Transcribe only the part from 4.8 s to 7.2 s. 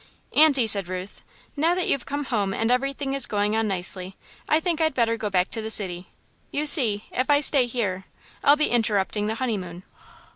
I'd better go back to the city. You see,